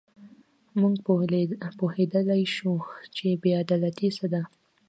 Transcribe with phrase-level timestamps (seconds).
[0.79, 0.95] موږ
[1.79, 2.71] پوهېدلای شو
[3.15, 4.41] چې بې عدالتي څه ده.